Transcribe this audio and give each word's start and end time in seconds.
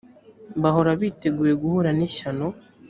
bahora 0.61 0.89
biteguye 0.99 1.53
guhura 1.61 1.89
n’ishyano 1.97 2.47